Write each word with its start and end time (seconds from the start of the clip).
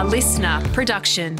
A 0.00 0.02
LiSTNR 0.02 0.72
production. 0.72 1.36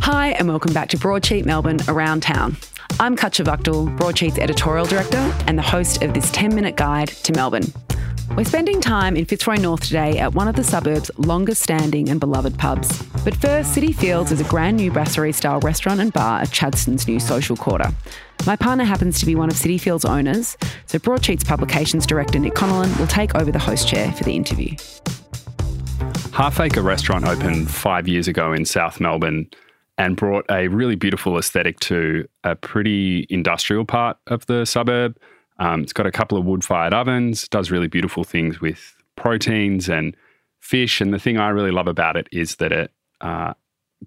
Hi, 0.00 0.32
and 0.32 0.46
welcome 0.46 0.74
back 0.74 0.90
to 0.90 0.98
Broadsheet 0.98 1.46
Melbourne 1.46 1.78
Around 1.88 2.22
Town. 2.22 2.58
I'm 3.00 3.16
Wachtel, 3.16 3.86
Broadsheet's 3.96 4.36
editorial 4.36 4.84
director 4.84 5.16
and 5.46 5.56
the 5.56 5.62
host 5.62 6.02
of 6.02 6.12
this 6.12 6.30
10 6.32 6.54
minute 6.54 6.76
guide 6.76 7.08
to 7.08 7.32
Melbourne. 7.32 7.64
We're 8.36 8.44
spending 8.44 8.82
time 8.82 9.16
in 9.16 9.24
Fitzroy 9.24 9.54
North 9.54 9.80
today 9.80 10.18
at 10.18 10.34
one 10.34 10.48
of 10.48 10.56
the 10.56 10.62
suburb's 10.62 11.10
longest 11.16 11.62
standing 11.62 12.10
and 12.10 12.20
beloved 12.20 12.58
pubs. 12.58 13.02
But 13.24 13.34
first, 13.36 13.74
Cityfields 13.74 14.30
is 14.30 14.42
a 14.42 14.44
brand 14.44 14.76
new 14.76 14.90
brasserie 14.90 15.32
style 15.32 15.60
restaurant 15.60 16.00
and 16.00 16.12
bar 16.12 16.42
at 16.42 16.50
Chadstone's 16.50 17.08
new 17.08 17.20
social 17.20 17.56
quarter. 17.56 17.90
My 18.44 18.54
partner 18.54 18.84
happens 18.84 19.18
to 19.20 19.24
be 19.24 19.34
one 19.34 19.48
of 19.48 19.56
Cityfields' 19.56 20.06
owners, 20.06 20.58
so 20.84 20.98
Broadsheet's 20.98 21.44
publications 21.44 22.04
director 22.04 22.38
Nick 22.38 22.52
Connellan 22.52 22.94
will 22.98 23.06
take 23.06 23.34
over 23.34 23.50
the 23.50 23.58
host 23.58 23.88
chair 23.88 24.12
for 24.12 24.24
the 24.24 24.36
interview. 24.36 24.76
Half 26.38 26.60
Acre 26.60 26.82
Restaurant 26.82 27.24
opened 27.24 27.68
five 27.68 28.06
years 28.06 28.28
ago 28.28 28.52
in 28.52 28.64
South 28.64 29.00
Melbourne 29.00 29.50
and 29.98 30.14
brought 30.14 30.44
a 30.48 30.68
really 30.68 30.94
beautiful 30.94 31.36
aesthetic 31.36 31.80
to 31.80 32.28
a 32.44 32.54
pretty 32.54 33.26
industrial 33.28 33.84
part 33.84 34.18
of 34.28 34.46
the 34.46 34.64
suburb. 34.64 35.18
Um, 35.58 35.82
it's 35.82 35.92
got 35.92 36.06
a 36.06 36.12
couple 36.12 36.38
of 36.38 36.44
wood 36.44 36.64
fired 36.64 36.94
ovens, 36.94 37.48
does 37.48 37.72
really 37.72 37.88
beautiful 37.88 38.22
things 38.22 38.60
with 38.60 38.94
proteins 39.16 39.88
and 39.88 40.16
fish. 40.60 41.00
And 41.00 41.12
the 41.12 41.18
thing 41.18 41.38
I 41.38 41.48
really 41.48 41.72
love 41.72 41.88
about 41.88 42.16
it 42.16 42.28
is 42.30 42.54
that 42.56 42.70
it 42.70 42.92
uh, 43.20 43.54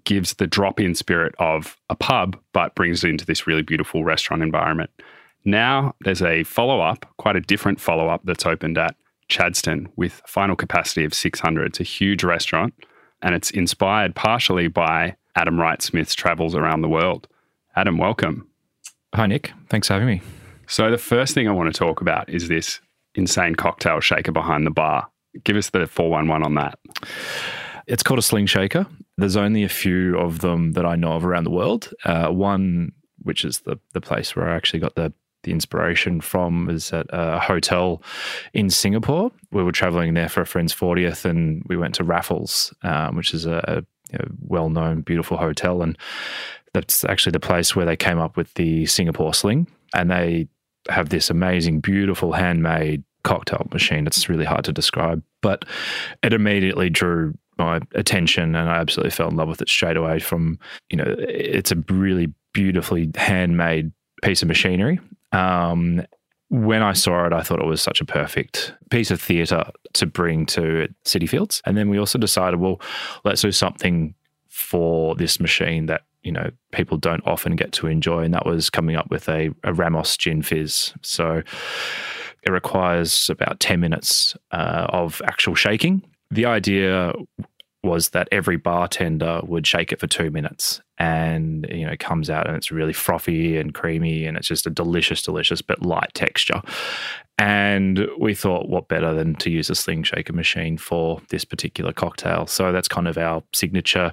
gives 0.04 0.32
the 0.32 0.46
drop 0.46 0.80
in 0.80 0.94
spirit 0.94 1.34
of 1.38 1.76
a 1.90 1.94
pub, 1.94 2.40
but 2.54 2.74
brings 2.74 3.04
it 3.04 3.10
into 3.10 3.26
this 3.26 3.46
really 3.46 3.60
beautiful 3.60 4.04
restaurant 4.04 4.42
environment. 4.42 4.88
Now 5.44 5.96
there's 6.00 6.22
a 6.22 6.44
follow 6.44 6.80
up, 6.80 7.04
quite 7.18 7.36
a 7.36 7.42
different 7.42 7.78
follow 7.78 8.08
up 8.08 8.22
that's 8.24 8.46
opened 8.46 8.78
at 8.78 8.96
Chadstone 9.28 9.88
with 9.96 10.22
final 10.26 10.56
capacity 10.56 11.04
of 11.04 11.14
600. 11.14 11.66
It's 11.66 11.80
a 11.80 11.84
huge 11.84 12.24
restaurant 12.24 12.74
and 13.22 13.34
it's 13.34 13.50
inspired 13.50 14.14
partially 14.14 14.68
by 14.68 15.16
Adam 15.36 15.58
Wright 15.58 15.80
Smith's 15.80 16.14
travels 16.14 16.54
around 16.54 16.82
the 16.82 16.88
world. 16.88 17.28
Adam, 17.76 17.96
welcome. 17.96 18.48
Hi, 19.14 19.26
Nick. 19.26 19.52
Thanks 19.70 19.88
for 19.88 19.94
having 19.94 20.08
me. 20.08 20.22
So, 20.66 20.90
the 20.90 20.98
first 20.98 21.34
thing 21.34 21.48
I 21.48 21.52
want 21.52 21.72
to 21.72 21.78
talk 21.78 22.00
about 22.00 22.28
is 22.28 22.48
this 22.48 22.80
insane 23.14 23.54
cocktail 23.54 24.00
shaker 24.00 24.32
behind 24.32 24.66
the 24.66 24.70
bar. 24.70 25.08
Give 25.44 25.56
us 25.56 25.70
the 25.70 25.86
411 25.86 26.44
on 26.44 26.54
that. 26.54 26.78
It's 27.86 28.02
called 28.02 28.18
a 28.18 28.22
sling 28.22 28.46
shaker. 28.46 28.86
There's 29.16 29.36
only 29.36 29.64
a 29.64 29.68
few 29.68 30.18
of 30.18 30.40
them 30.40 30.72
that 30.72 30.86
I 30.86 30.96
know 30.96 31.12
of 31.12 31.24
around 31.24 31.44
the 31.44 31.50
world. 31.50 31.92
Uh, 32.04 32.28
one, 32.28 32.92
which 33.22 33.44
is 33.44 33.60
the, 33.60 33.78
the 33.92 34.00
place 34.00 34.34
where 34.34 34.48
I 34.48 34.56
actually 34.56 34.80
got 34.80 34.94
the 34.94 35.12
the 35.42 35.52
inspiration 35.52 36.20
from 36.20 36.68
is 36.70 36.92
at 36.92 37.06
a 37.10 37.38
hotel 37.38 38.02
in 38.52 38.70
Singapore. 38.70 39.30
We 39.50 39.62
were 39.62 39.72
traveling 39.72 40.14
there 40.14 40.28
for 40.28 40.40
a 40.40 40.46
friend's 40.46 40.74
40th 40.74 41.24
and 41.24 41.62
we 41.66 41.76
went 41.76 41.94
to 41.96 42.04
Raffles, 42.04 42.72
um, 42.82 43.16
which 43.16 43.34
is 43.34 43.46
a, 43.46 43.84
a 44.12 44.26
well 44.40 44.68
known, 44.68 45.00
beautiful 45.00 45.36
hotel. 45.36 45.82
And 45.82 45.98
that's 46.74 47.04
actually 47.04 47.32
the 47.32 47.40
place 47.40 47.74
where 47.74 47.86
they 47.86 47.96
came 47.96 48.18
up 48.18 48.36
with 48.36 48.52
the 48.54 48.86
Singapore 48.86 49.34
sling. 49.34 49.66
And 49.94 50.10
they 50.10 50.48
have 50.88 51.10
this 51.10 51.30
amazing, 51.30 51.80
beautiful 51.80 52.32
handmade 52.32 53.04
cocktail 53.24 53.66
machine. 53.72 54.06
It's 54.06 54.28
really 54.28 54.44
hard 54.44 54.64
to 54.64 54.72
describe, 54.72 55.22
but 55.42 55.64
it 56.22 56.32
immediately 56.32 56.90
drew 56.90 57.34
my 57.58 57.80
attention 57.94 58.54
and 58.56 58.68
I 58.68 58.76
absolutely 58.76 59.10
fell 59.10 59.28
in 59.28 59.36
love 59.36 59.48
with 59.48 59.62
it 59.62 59.68
straight 59.68 59.96
away 59.96 60.18
from, 60.18 60.58
you 60.90 60.96
know, 60.96 61.14
it's 61.18 61.70
a 61.70 61.76
really 61.88 62.32
beautifully 62.52 63.10
handmade 63.14 63.92
piece 64.22 64.42
of 64.42 64.48
machinery. 64.48 64.98
Um, 65.32 66.02
when 66.48 66.82
I 66.82 66.92
saw 66.92 67.26
it, 67.26 67.32
I 67.32 67.40
thought 67.40 67.60
it 67.60 67.66
was 67.66 67.80
such 67.80 68.02
a 68.02 68.04
perfect 68.04 68.74
piece 68.90 69.10
of 69.10 69.22
theatre 69.22 69.64
to 69.94 70.06
bring 70.06 70.44
to 70.46 70.88
Cityfields. 71.04 71.62
And 71.64 71.76
then 71.78 71.88
we 71.88 71.98
also 71.98 72.18
decided, 72.18 72.60
well, 72.60 72.80
let's 73.24 73.40
do 73.40 73.52
something 73.52 74.14
for 74.48 75.14
this 75.14 75.40
machine 75.40 75.86
that 75.86 76.02
you 76.22 76.30
know 76.30 76.50
people 76.72 76.98
don't 76.98 77.26
often 77.26 77.56
get 77.56 77.72
to 77.72 77.86
enjoy, 77.86 78.22
and 78.22 78.34
that 78.34 78.44
was 78.44 78.68
coming 78.68 78.96
up 78.96 79.10
with 79.10 79.28
a, 79.28 79.50
a 79.64 79.72
Ramos 79.72 80.16
gin 80.16 80.42
fizz. 80.42 80.92
So 81.00 81.42
it 82.42 82.50
requires 82.50 83.30
about 83.30 83.58
ten 83.60 83.80
minutes 83.80 84.36
uh, 84.50 84.86
of 84.90 85.22
actual 85.24 85.54
shaking. 85.54 86.02
The 86.30 86.44
idea 86.44 87.12
was 87.84 88.10
that 88.10 88.28
every 88.30 88.56
bartender 88.56 89.40
would 89.44 89.66
shake 89.66 89.92
it 89.92 89.98
for 89.98 90.06
two 90.06 90.30
minutes 90.30 90.80
and 90.98 91.66
you 91.68 91.84
know 91.84 91.92
it 91.92 91.98
comes 91.98 92.30
out 92.30 92.46
and 92.46 92.56
it's 92.56 92.70
really 92.70 92.92
frothy 92.92 93.56
and 93.56 93.74
creamy 93.74 94.24
and 94.24 94.36
it's 94.36 94.46
just 94.46 94.66
a 94.66 94.70
delicious 94.70 95.22
delicious 95.22 95.60
but 95.60 95.82
light 95.82 96.12
texture. 96.14 96.62
And 97.38 98.06
we 98.20 98.34
thought 98.34 98.68
what 98.68 98.86
better 98.86 99.12
than 99.14 99.34
to 99.36 99.50
use 99.50 99.68
a 99.68 99.74
sling 99.74 100.04
shaker 100.04 100.32
machine 100.32 100.78
for 100.78 101.20
this 101.30 101.44
particular 101.44 101.92
cocktail? 101.92 102.46
So 102.46 102.70
that's 102.70 102.86
kind 102.86 103.08
of 103.08 103.18
our 103.18 103.42
signature 103.52 104.12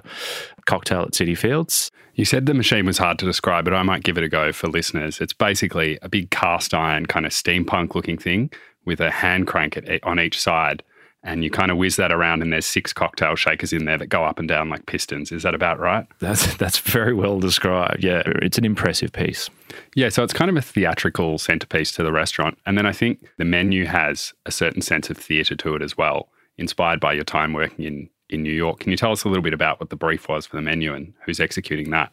cocktail 0.64 1.02
at 1.02 1.12
Cityfields. 1.12 1.90
You 2.14 2.24
said 2.24 2.46
the 2.46 2.54
machine 2.54 2.86
was 2.86 2.98
hard 2.98 3.20
to 3.20 3.24
describe 3.24 3.64
but 3.64 3.74
i 3.74 3.82
might 3.82 4.02
give 4.02 4.18
it 4.18 4.24
a 4.24 4.28
go 4.28 4.50
for 4.52 4.66
listeners. 4.66 5.20
It's 5.20 5.32
basically 5.32 5.98
a 6.02 6.08
big 6.08 6.30
cast 6.30 6.74
iron 6.74 7.06
kind 7.06 7.24
of 7.24 7.30
steampunk 7.30 7.94
looking 7.94 8.18
thing 8.18 8.50
with 8.84 9.00
a 9.00 9.10
hand 9.10 9.46
crank 9.46 9.78
on 10.02 10.18
each 10.18 10.40
side 10.40 10.82
and 11.22 11.44
you 11.44 11.50
kind 11.50 11.70
of 11.70 11.76
whiz 11.76 11.96
that 11.96 12.12
around 12.12 12.42
and 12.42 12.52
there's 12.52 12.66
six 12.66 12.92
cocktail 12.92 13.36
shakers 13.36 13.72
in 13.72 13.84
there 13.84 13.98
that 13.98 14.06
go 14.06 14.24
up 14.24 14.38
and 14.38 14.48
down 14.48 14.68
like 14.68 14.86
pistons. 14.86 15.30
Is 15.32 15.42
that 15.42 15.54
about 15.54 15.78
right? 15.78 16.06
That's 16.18 16.54
that's 16.58 16.78
very 16.78 17.14
well 17.14 17.40
described. 17.40 18.02
Yeah, 18.02 18.22
it's 18.26 18.58
an 18.58 18.64
impressive 18.64 19.12
piece. 19.12 19.50
Yeah, 19.94 20.08
so 20.08 20.22
it's 20.22 20.32
kind 20.32 20.50
of 20.50 20.56
a 20.56 20.62
theatrical 20.62 21.38
centerpiece 21.38 21.92
to 21.92 22.02
the 22.02 22.12
restaurant. 22.12 22.58
And 22.66 22.76
then 22.78 22.86
I 22.86 22.92
think 22.92 23.26
the 23.36 23.44
menu 23.44 23.86
has 23.86 24.32
a 24.46 24.50
certain 24.50 24.82
sense 24.82 25.10
of 25.10 25.16
theater 25.16 25.54
to 25.56 25.74
it 25.76 25.82
as 25.82 25.96
well, 25.96 26.28
inspired 26.56 27.00
by 27.00 27.12
your 27.12 27.24
time 27.24 27.52
working 27.52 27.84
in 27.84 28.08
in 28.32 28.42
New 28.42 28.52
York. 28.52 28.80
Can 28.80 28.90
you 28.90 28.96
tell 28.96 29.12
us 29.12 29.24
a 29.24 29.28
little 29.28 29.42
bit 29.42 29.52
about 29.52 29.80
what 29.80 29.90
the 29.90 29.96
brief 29.96 30.28
was 30.28 30.46
for 30.46 30.56
the 30.56 30.62
menu 30.62 30.94
and 30.94 31.12
who's 31.24 31.40
executing 31.40 31.90
that? 31.90 32.12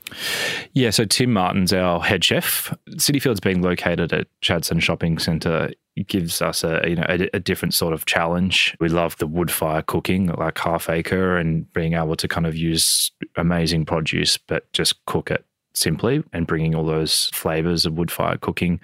Yeah, 0.74 0.90
so 0.90 1.06
Tim 1.06 1.34
Martin's 1.34 1.74
our 1.74 2.00
head 2.00 2.24
chef. 2.24 2.74
Cityfields 2.92 3.42
being 3.42 3.62
located 3.62 4.14
at 4.14 4.28
Chadstone 4.42 4.82
Shopping 4.82 5.20
Centre 5.20 5.72
gives 6.08 6.42
us 6.42 6.64
a 6.64 6.82
you 6.88 6.96
know 6.96 7.06
a, 7.10 7.28
a, 7.34 7.40
different 7.40 7.74
sort 7.74 7.94
of 7.94 8.06
challenge. 8.06 8.76
We 8.80 8.90
love 8.90 9.18
the 9.18 9.28
wood 9.28 9.50
fire 9.50 9.82
cooking, 9.82 10.28
like 10.28 10.58
half 10.60 10.90
acre, 10.90 11.38
and 11.38 11.72
being 11.74 11.94
able 11.94 12.16
to 12.16 12.28
kind 12.28 12.46
of 12.46 12.56
use 12.56 13.12
amazing 13.36 13.86
produce, 13.86 14.38
but 14.38 14.72
just 14.74 15.04
cook 15.06 15.32
it 15.32 15.46
simply 15.74 16.24
and 16.34 16.48
bringing 16.48 16.76
all 16.76 16.86
those 16.86 17.28
flavors 17.34 17.86
of 17.86 17.94
wood 17.94 18.12
fire 18.12 18.38
cooking 18.38 18.80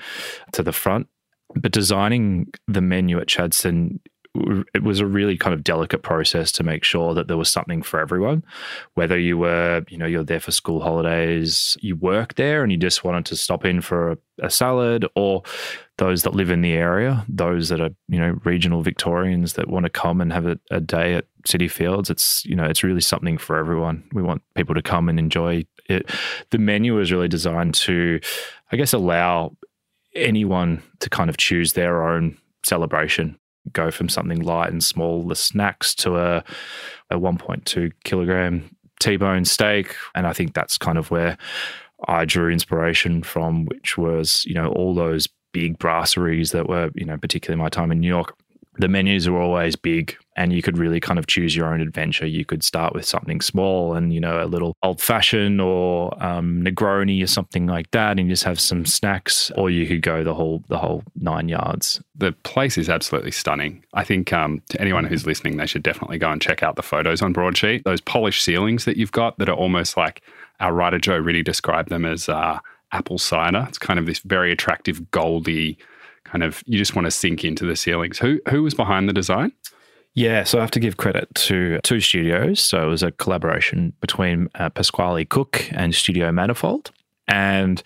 to 0.54 0.64
the 0.64 0.72
front. 0.72 1.08
But 1.56 1.72
designing 1.72 2.52
the 2.68 2.82
menu 2.82 3.20
at 3.20 3.28
Chadstone 3.28 4.00
it 4.74 4.82
was 4.82 5.00
a 5.00 5.06
really 5.06 5.38
kind 5.38 5.54
of 5.54 5.64
delicate 5.64 6.02
process 6.02 6.52
to 6.54 6.64
make 6.64 6.84
sure 6.84 7.14
that 7.14 7.28
there 7.28 7.38
was 7.38 7.52
something 7.52 7.84
for 7.84 8.00
everyone. 8.00 8.44
Whether 8.96 9.20
you 9.20 9.38
were, 9.38 9.84
you 9.90 9.98
know, 9.98 10.08
you're 10.08 10.24
there 10.24 10.40
for 10.40 10.52
school 10.52 10.82
holidays, 10.82 11.78
you 11.82 11.96
work 11.96 12.34
there 12.34 12.64
and 12.64 12.72
you 12.72 12.78
just 12.78 13.04
wanted 13.04 13.26
to 13.26 13.36
stop 13.36 13.64
in 13.64 13.82
for 13.82 14.12
a, 14.12 14.18
a 14.42 14.50
salad, 14.50 15.06
or 15.16 15.44
those 16.00 16.24
that 16.24 16.34
live 16.34 16.50
in 16.50 16.62
the 16.62 16.74
area, 16.74 17.24
those 17.30 17.70
that 17.70 17.80
are, 17.80 17.92
you 18.08 18.20
know, 18.20 18.40
regional 18.44 18.82
Victorians 18.82 19.54
that 19.54 19.70
want 19.70 19.86
to 19.86 19.90
come 19.92 20.20
and 20.20 20.34
have 20.34 20.48
a, 20.48 20.60
a 20.72 20.82
day 20.82 21.14
at 21.14 21.26
Cityfields. 21.48 22.10
It's, 22.10 22.44
you 22.44 22.56
know, 22.56 22.66
it's 22.66 22.84
really 22.84 23.02
something 23.02 23.38
for 23.38 23.58
everyone. 23.58 24.04
We 24.14 24.24
want 24.24 24.42
people 24.56 24.74
to 24.74 24.82
come 24.82 25.10
and 25.10 25.20
enjoy 25.20 25.66
it. 25.88 26.10
The 26.50 26.58
menu 26.58 27.00
is 27.00 27.12
really 27.12 27.28
designed 27.28 27.76
to, 27.76 28.20
I 28.72 28.78
guess, 28.78 28.94
allow 28.94 29.56
anyone 30.16 30.82
to 31.02 31.10
kind 31.10 31.30
of 31.30 31.38
choose 31.38 31.74
their 31.74 32.08
own 32.08 32.38
celebration 32.66 33.38
go 33.72 33.92
from 33.92 34.10
something 34.10 34.42
light 34.42 34.72
and 34.72 34.84
small, 34.84 35.28
the 35.28 35.36
snacks, 35.36 35.96
to 35.96 36.18
a, 36.18 36.44
a 37.10 37.18
1.2 37.18 37.92
kilogram 38.04 38.76
T-bone 39.00 39.46
steak. 39.46 39.96
And 40.16 40.28
I 40.28 40.34
think 40.34 40.54
that's 40.54 40.78
kind 40.78 40.98
of 40.98 41.12
where 41.12 41.38
I 42.08 42.26
drew 42.26 42.52
inspiration 42.52 43.24
from, 43.24 43.66
which 43.66 43.98
was, 43.98 44.44
you 44.46 44.54
know, 44.54 44.68
all 44.70 44.94
those 44.94 45.28
big 45.54 45.78
brasseries 45.78 46.52
that 46.52 46.68
were, 46.68 46.90
you 46.96 47.06
know, 47.06 47.18
particularly 47.18 47.62
my 47.62 47.70
time 47.70 47.92
in 47.92 48.00
New 48.00 48.08
York, 48.08 48.36
the 48.78 48.88
menus 48.88 49.28
are 49.28 49.40
always 49.40 49.76
big 49.76 50.18
and 50.36 50.52
you 50.52 50.62
could 50.62 50.78
really 50.78 51.00
kind 51.00 51.20
of 51.20 51.28
choose 51.28 51.56
your 51.56 51.72
own 51.72 51.80
adventure. 51.80 52.26
You 52.26 52.44
could 52.44 52.64
start 52.64 52.94
with 52.96 53.06
something 53.06 53.40
small 53.40 53.94
and, 53.94 54.14
you 54.14 54.20
know, 54.20 54.44
a 54.44 54.48
little 54.48 54.76
old 54.82 55.00
fashioned 55.00 55.62
or 55.62 56.12
um, 56.24 56.64
Negroni 56.64 57.24
or 57.24 57.28
something 57.28 57.68
like 57.68 57.92
that 57.92 58.20
and 58.20 58.30
just 58.30 58.44
have 58.44 58.60
some 58.60 58.86
snacks, 58.86 59.52
or 59.56 59.70
you 59.70 59.86
could 59.86 60.02
go 60.02 60.24
the 60.24 60.34
whole, 60.34 60.64
the 60.70 60.80
whole 60.80 61.04
nine 61.16 61.50
yards. 61.50 62.02
The 62.16 62.32
place 62.32 62.78
is 62.78 62.90
absolutely 62.90 63.32
stunning. 63.32 63.84
I 63.94 64.04
think 64.04 64.34
um, 64.34 64.62
to 64.70 64.82
anyone 64.82 65.06
who's 65.06 65.28
listening, 65.28 65.58
they 65.58 65.68
should 65.68 65.84
definitely 65.84 66.18
go 66.18 66.32
and 66.32 66.42
check 66.42 66.64
out 66.64 66.76
the 66.76 66.82
photos 66.82 67.22
on 67.22 67.34
Broadsheet. 67.34 67.84
Those 67.84 68.02
polished 68.02 68.44
ceilings 68.44 68.86
that 68.86 68.98
you've 68.98 69.12
got 69.12 69.38
that 69.38 69.50
are 69.50 69.56
almost 69.56 69.98
like 69.98 70.24
our 70.60 70.74
writer 70.74 70.98
Joe 70.98 71.18
really 71.18 71.44
described 71.44 71.90
them 71.90 72.06
as 72.06 72.28
uh, 72.28 72.60
apple 72.92 73.18
cider. 73.20 73.66
It's 73.68 73.78
kind 73.78 74.00
of 74.00 74.06
this 74.08 74.20
very 74.20 74.52
attractive 74.52 75.12
goldy 75.12 75.78
kind 76.26 76.44
of 76.44 76.64
you 76.66 76.78
just 76.78 76.96
want 76.96 77.06
to 77.06 77.12
sink 77.12 77.44
into 77.44 77.66
the 77.66 77.76
ceilings. 77.76 78.20
Who 78.20 78.40
who 78.50 78.64
was 78.64 78.74
behind 78.74 79.10
the 79.10 79.14
design? 79.14 79.52
Yeah, 80.16 80.44
so 80.44 80.60
I 80.60 80.62
have 80.62 80.72
to 80.72 80.80
give 80.80 80.98
credit 80.98 81.34
to 81.36 81.80
two 81.84 82.00
studios. 82.00 82.60
So 82.60 82.84
it 82.86 82.90
was 82.90 83.02
a 83.02 83.12
collaboration 83.12 83.94
between 84.00 84.48
uh, 84.56 84.70
Pasquale 84.70 85.26
Cook 85.26 85.68
and 85.72 85.96
Studio 85.96 86.32
Manifold. 86.32 86.92
And 87.28 87.82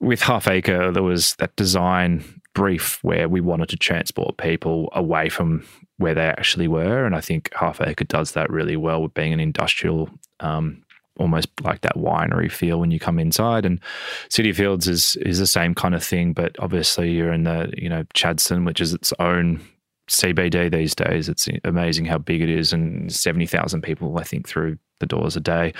with 0.00 0.22
Half 0.22 0.48
Acre, 0.48 0.90
there 0.90 1.04
was 1.04 1.36
that 1.36 1.54
design 1.54 2.24
brief 2.52 2.98
where 3.04 3.28
we 3.28 3.40
wanted 3.40 3.68
to 3.68 3.76
transport 3.76 4.38
people 4.38 4.88
away 4.92 5.28
from 5.28 5.64
where 5.98 6.14
they 6.14 6.26
actually 6.26 6.66
were. 6.66 7.06
And 7.06 7.14
I 7.14 7.20
think 7.20 7.50
Half 7.54 7.80
Acre 7.80 8.04
does 8.04 8.32
that 8.32 8.50
really 8.50 8.76
well 8.76 9.02
with 9.02 9.14
being 9.14 9.32
an 9.32 9.40
industrial, 9.40 10.10
um, 10.40 10.82
almost 11.18 11.48
like 11.62 11.80
that 11.82 11.96
winery 11.96 12.50
feel 12.50 12.80
when 12.80 12.90
you 12.90 12.98
come 12.98 13.18
inside. 13.18 13.64
And 13.64 13.80
Cityfields 14.28 14.88
is 14.88 15.16
is 15.16 15.38
the 15.38 15.46
same 15.46 15.74
kind 15.74 15.94
of 15.94 16.04
thing, 16.04 16.32
but 16.32 16.56
obviously 16.58 17.12
you're 17.12 17.32
in 17.32 17.44
the 17.44 17.72
you 17.76 17.88
know 17.88 18.04
Chadstone, 18.14 18.64
which 18.64 18.80
is 18.80 18.94
its 18.94 19.12
own 19.18 19.60
CBD 20.08 20.70
these 20.70 20.94
days. 20.94 21.28
It's 21.28 21.48
amazing 21.64 22.04
how 22.04 22.18
big 22.18 22.42
it 22.42 22.50
is, 22.50 22.72
and 22.72 23.12
seventy 23.12 23.46
thousand 23.46 23.82
people 23.82 24.18
I 24.18 24.24
think 24.24 24.48
through 24.48 24.78
the 25.00 25.06
doors 25.06 25.36
a 25.36 25.40
day. 25.40 25.72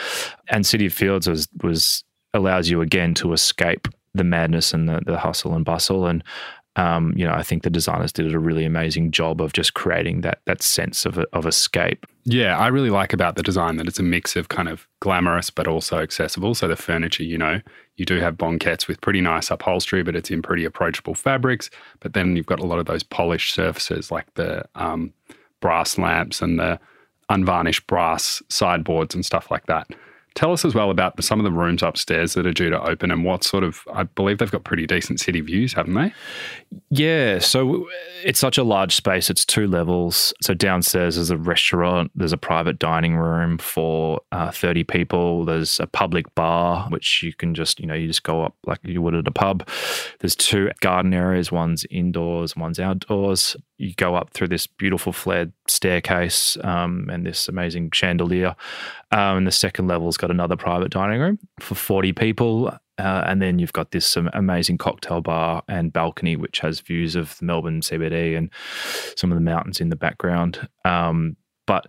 And 0.48 0.64
Cityfields 0.64 1.28
was 1.28 1.48
was 1.62 2.04
allows 2.34 2.68
you 2.68 2.80
again 2.80 3.14
to 3.14 3.32
escape 3.32 3.88
the 4.14 4.24
madness 4.24 4.72
and 4.72 4.88
the, 4.88 5.00
the 5.04 5.18
hustle 5.18 5.54
and 5.54 5.64
bustle 5.64 6.06
and 6.06 6.22
um, 6.76 7.14
you 7.16 7.26
know, 7.26 7.32
I 7.32 7.42
think 7.42 7.62
the 7.62 7.70
designers 7.70 8.12
did 8.12 8.32
a 8.34 8.38
really 8.38 8.64
amazing 8.64 9.10
job 9.10 9.40
of 9.40 9.54
just 9.54 9.74
creating 9.74 10.20
that 10.20 10.40
that 10.44 10.62
sense 10.62 11.06
of 11.06 11.18
of 11.18 11.46
escape. 11.46 12.06
Yeah, 12.24 12.58
I 12.58 12.68
really 12.68 12.90
like 12.90 13.12
about 13.12 13.36
the 13.36 13.42
design 13.42 13.76
that 13.76 13.86
it's 13.88 13.98
a 13.98 14.02
mix 14.02 14.36
of 14.36 14.48
kind 14.48 14.68
of 14.68 14.86
glamorous 15.00 15.48
but 15.48 15.66
also 15.66 15.98
accessible. 15.98 16.54
So 16.54 16.68
the 16.68 16.76
furniture, 16.76 17.22
you 17.22 17.38
know, 17.38 17.60
you 17.96 18.04
do 18.04 18.20
have 18.20 18.36
banquettes 18.36 18.86
with 18.86 19.00
pretty 19.00 19.20
nice 19.20 19.50
upholstery, 19.50 20.02
but 20.02 20.14
it's 20.14 20.30
in 20.30 20.42
pretty 20.42 20.64
approachable 20.64 21.14
fabrics. 21.14 21.70
But 22.00 22.12
then 22.12 22.36
you've 22.36 22.46
got 22.46 22.60
a 22.60 22.66
lot 22.66 22.78
of 22.78 22.86
those 22.86 23.02
polished 23.02 23.54
surfaces 23.54 24.10
like 24.10 24.32
the 24.34 24.64
um, 24.74 25.12
brass 25.60 25.96
lamps 25.96 26.42
and 26.42 26.58
the 26.58 26.78
unvarnished 27.30 27.86
brass 27.86 28.42
sideboards 28.48 29.14
and 29.14 29.24
stuff 29.24 29.50
like 29.50 29.66
that. 29.66 29.88
Tell 30.36 30.52
us 30.52 30.66
as 30.66 30.74
well 30.74 30.90
about 30.90 31.22
some 31.24 31.40
of 31.40 31.44
the 31.44 31.50
rooms 31.50 31.82
upstairs 31.82 32.34
that 32.34 32.46
are 32.46 32.52
due 32.52 32.68
to 32.68 32.80
open 32.80 33.10
and 33.10 33.24
what 33.24 33.42
sort 33.42 33.64
of, 33.64 33.80
I 33.92 34.02
believe 34.02 34.36
they've 34.36 34.50
got 34.50 34.64
pretty 34.64 34.86
decent 34.86 35.18
city 35.18 35.40
views, 35.40 35.72
haven't 35.72 35.94
they? 35.94 36.12
Yeah. 36.90 37.38
So 37.38 37.88
it's 38.22 38.38
such 38.38 38.58
a 38.58 38.62
large 38.62 38.94
space. 38.94 39.30
It's 39.30 39.46
two 39.46 39.66
levels. 39.66 40.34
So 40.42 40.52
downstairs 40.52 41.16
is 41.16 41.30
a 41.30 41.38
restaurant, 41.38 42.10
there's 42.14 42.34
a 42.34 42.36
private 42.38 42.78
dining 42.78 43.16
room 43.16 43.56
for 43.56 44.20
uh, 44.30 44.50
30 44.50 44.84
people, 44.84 45.46
there's 45.46 45.80
a 45.80 45.86
public 45.86 46.32
bar, 46.34 46.86
which 46.90 47.22
you 47.22 47.32
can 47.32 47.54
just, 47.54 47.80
you 47.80 47.86
know, 47.86 47.94
you 47.94 48.06
just 48.06 48.22
go 48.22 48.44
up 48.44 48.54
like 48.66 48.80
you 48.82 49.00
would 49.00 49.14
at 49.14 49.26
a 49.26 49.32
pub. 49.32 49.66
There's 50.20 50.36
two 50.36 50.70
garden 50.80 51.14
areas, 51.14 51.50
one's 51.50 51.86
indoors, 51.90 52.54
one's 52.54 52.78
outdoors 52.78 53.56
you 53.78 53.94
go 53.94 54.14
up 54.14 54.30
through 54.30 54.48
this 54.48 54.66
beautiful 54.66 55.12
flared 55.12 55.52
staircase 55.68 56.56
um, 56.64 57.08
and 57.10 57.26
this 57.26 57.48
amazing 57.48 57.90
chandelier. 57.92 58.56
Um, 59.12 59.38
and 59.38 59.46
the 59.46 59.52
second 59.52 59.86
level's 59.86 60.16
got 60.16 60.30
another 60.30 60.56
private 60.56 60.90
dining 60.90 61.20
room 61.20 61.38
for 61.60 61.74
40 61.74 62.12
people. 62.12 62.72
Uh, 62.98 63.24
and 63.26 63.42
then 63.42 63.58
you've 63.58 63.74
got 63.74 63.90
this 63.90 64.16
amazing 64.16 64.78
cocktail 64.78 65.20
bar 65.20 65.62
and 65.68 65.92
balcony, 65.92 66.36
which 66.36 66.60
has 66.60 66.80
views 66.80 67.14
of 67.14 67.36
the 67.38 67.44
Melbourne 67.44 67.80
CBD 67.82 68.36
and 68.36 68.50
some 69.16 69.30
of 69.30 69.36
the 69.36 69.42
mountains 69.42 69.80
in 69.80 69.90
the 69.90 69.96
background. 69.96 70.66
Um, 70.84 71.36
but 71.66 71.86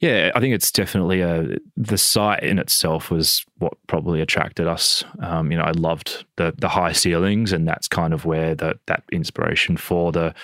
yeah, 0.00 0.30
I 0.34 0.40
think 0.40 0.54
it's 0.54 0.70
definitely 0.70 1.22
a 1.22 1.56
the 1.76 1.96
site 1.96 2.42
in 2.42 2.58
itself 2.58 3.10
was 3.10 3.44
what 3.58 3.72
probably 3.86 4.20
attracted 4.20 4.66
us. 4.66 5.02
Um, 5.20 5.50
you 5.50 5.56
know, 5.56 5.64
I 5.64 5.70
loved 5.70 6.26
the 6.36 6.54
the 6.58 6.68
high 6.68 6.92
ceilings, 6.92 7.52
and 7.52 7.66
that's 7.66 7.88
kind 7.88 8.12
of 8.12 8.24
where 8.24 8.54
the 8.54 8.78
that 8.86 9.02
inspiration 9.10 9.76
for 9.76 10.12
the 10.12 10.34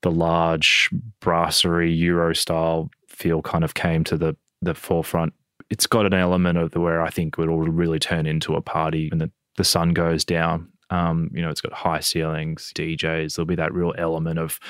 the 0.00 0.10
large 0.10 0.88
brasserie 1.20 1.92
Euro 1.92 2.34
style 2.34 2.90
feel 3.06 3.42
kind 3.42 3.64
of 3.64 3.74
came 3.74 4.02
to 4.04 4.16
the 4.16 4.34
the 4.62 4.74
forefront. 4.74 5.34
It's 5.68 5.86
got 5.86 6.06
an 6.06 6.14
element 6.14 6.58
of 6.58 6.70
the 6.70 6.80
where 6.80 7.02
I 7.02 7.10
think 7.10 7.38
it 7.38 7.48
will 7.48 7.60
really 7.60 7.98
turn 7.98 8.26
into 8.26 8.54
a 8.54 8.62
party 8.62 9.10
when 9.10 9.18
the, 9.18 9.30
the 9.56 9.64
sun 9.64 9.90
goes 9.90 10.24
down. 10.24 10.71
Um, 10.92 11.30
you 11.32 11.40
know, 11.40 11.48
it's 11.48 11.62
got 11.62 11.72
high 11.72 12.00
ceilings, 12.00 12.70
DJs. 12.74 13.34
There'll 13.34 13.46
be 13.46 13.54
that 13.54 13.72
real 13.72 13.94
element 13.96 14.38
of 14.38 14.60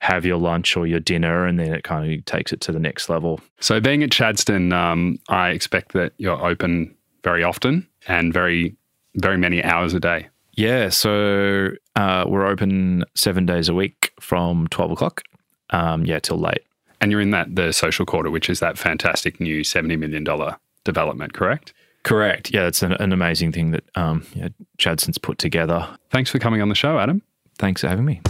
have 0.00 0.24
your 0.24 0.38
lunch 0.38 0.74
or 0.74 0.86
your 0.86 1.00
dinner, 1.00 1.44
and 1.44 1.58
then 1.58 1.74
it 1.74 1.84
kind 1.84 2.10
of 2.10 2.24
takes 2.24 2.50
it 2.50 2.62
to 2.62 2.72
the 2.72 2.78
next 2.78 3.10
level. 3.10 3.40
So, 3.60 3.78
being 3.78 4.02
at 4.02 4.08
Chadstone, 4.08 4.72
um, 4.72 5.18
I 5.28 5.50
expect 5.50 5.92
that 5.92 6.14
you're 6.16 6.42
open 6.42 6.94
very 7.22 7.42
often 7.42 7.86
and 8.08 8.32
very, 8.32 8.74
very 9.16 9.36
many 9.36 9.62
hours 9.62 9.92
a 9.92 10.00
day. 10.00 10.28
Yeah, 10.54 10.88
so 10.88 11.72
uh, 11.94 12.24
we're 12.26 12.46
open 12.46 13.04
seven 13.14 13.44
days 13.44 13.68
a 13.68 13.74
week 13.74 14.12
from 14.18 14.68
twelve 14.68 14.90
o'clock, 14.90 15.22
um, 15.70 16.06
yeah, 16.06 16.20
till 16.20 16.38
late. 16.38 16.62
And 17.02 17.12
you're 17.12 17.20
in 17.20 17.32
that 17.32 17.54
the 17.54 17.72
social 17.72 18.06
quarter, 18.06 18.30
which 18.30 18.48
is 18.48 18.60
that 18.60 18.78
fantastic 18.78 19.40
new 19.40 19.62
seventy 19.62 19.96
million 19.96 20.24
dollar 20.24 20.56
development, 20.84 21.34
correct? 21.34 21.74
Correct. 22.06 22.54
Yeah, 22.54 22.68
it's 22.68 22.84
an, 22.84 22.92
an 22.92 23.12
amazing 23.12 23.50
thing 23.50 23.72
that 23.72 23.82
um, 23.96 24.24
yeah, 24.32 24.50
Chadstone's 24.78 25.18
put 25.18 25.38
together. 25.38 25.88
Thanks 26.10 26.30
for 26.30 26.38
coming 26.38 26.62
on 26.62 26.68
the 26.68 26.76
show, 26.76 27.00
Adam. 27.00 27.20
Thanks 27.58 27.80
for 27.80 27.88
having 27.88 28.04
me. 28.04 28.20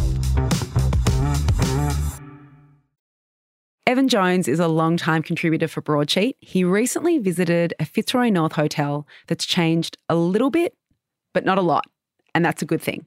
Evan 3.86 4.08
Jones 4.08 4.48
is 4.48 4.60
a 4.60 4.66
long-time 4.66 5.22
contributor 5.22 5.68
for 5.68 5.82
Broadsheet. 5.82 6.38
He 6.40 6.64
recently 6.64 7.18
visited 7.18 7.74
a 7.78 7.84
Fitzroy 7.84 8.30
North 8.30 8.52
hotel 8.52 9.06
that's 9.26 9.44
changed 9.44 9.98
a 10.08 10.16
little 10.16 10.50
bit, 10.50 10.74
but 11.34 11.44
not 11.44 11.58
a 11.58 11.62
lot. 11.62 11.84
And 12.34 12.42
that's 12.42 12.62
a 12.62 12.66
good 12.66 12.80
thing. 12.80 13.06